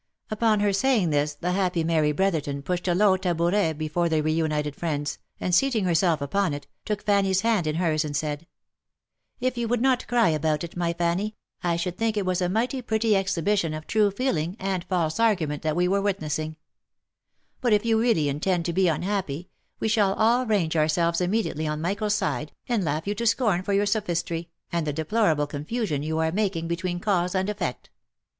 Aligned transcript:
Upon 0.31 0.61
her 0.61 0.73
saying 0.73 1.11
this, 1.11 1.35
the 1.35 1.51
happy 1.51 1.83
Mary 1.83 2.11
Brotherton 2.11 2.63
pushed 2.63 2.87
a 2.87 2.95
low 2.95 3.17
ta 3.17 3.35
bouret 3.35 3.73
before 3.77 4.09
the 4.09 4.23
reunited 4.23 4.75
friends, 4.75 5.19
and 5.39 5.53
seating 5.53 5.85
herself 5.85 6.21
upon 6.23 6.55
it, 6.55 6.65
took 6.85 7.03
Fanny's 7.03 7.41
hand 7.41 7.67
in 7.67 7.75
hers, 7.75 8.03
and 8.03 8.17
said," 8.17 8.47
If 9.39 9.59
you 9.59 9.67
would 9.67 9.79
not 9.79 10.07
cry 10.07 10.29
about 10.29 10.63
it, 10.63 10.75
my 10.75 10.93
Fanny, 10.93 11.35
I 11.61 11.75
should 11.75 11.99
think 11.99 12.17
it 12.17 12.25
was 12.25 12.41
a 12.41 12.49
mighty 12.49 12.81
pretty 12.81 13.15
exhibition 13.15 13.75
of 13.75 13.85
true 13.85 14.09
feeling 14.09 14.57
and 14.59 14.83
false 14.85 15.19
argument 15.19 15.61
that 15.61 15.75
we 15.75 15.87
were 15.87 16.01
witnessing; 16.01 16.55
but 17.61 17.71
if 17.71 17.85
you 17.85 18.01
really 18.01 18.27
intend 18.27 18.65
to 18.65 18.73
b 18.73 18.85
e 18.85 18.87
unhappy, 18.87 19.51
we 19.79 19.87
shall 19.87 20.15
all 20.15 20.47
range 20.47 20.75
ourselves 20.75 21.21
immediately 21.21 21.67
on 21.67 21.79
Michael's 21.79 22.15
side, 22.15 22.53
and 22.67 22.83
laugh 22.83 23.05
you 23.05 23.13
to 23.13 23.27
scorn 23.27 23.61
for 23.61 23.73
your 23.73 23.85
sophistry, 23.85 24.49
and 24.71 24.87
the 24.87 24.93
deplorable 24.93 25.45
confusion 25.45 26.01
you 26.01 26.17
are 26.17 26.31
making 26.31 26.67
between 26.67 26.99
cause 26.99 27.35
and 27.35 27.51
effect. 27.51 27.91